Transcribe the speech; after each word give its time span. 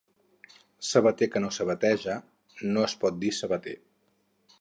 Sabater 0.91 1.27
que 1.35 1.41
no 1.43 1.51
sabateja, 1.57 2.15
no 2.73 2.87
es 2.87 2.97
pot 3.05 3.21
dir 3.25 3.35
sabater. 3.41 3.75